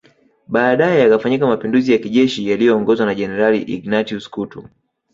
Baadae 0.47 0.99
yakafanyika 1.01 1.47
Mapinduzi 1.47 1.91
ya 1.91 1.97
kijeshi 1.97 2.49
yaliyoongozwa 2.49 3.05
na 3.05 3.15
Jenerali 3.15 3.61
Ignatius 3.61 4.29
Kutu 4.29 4.69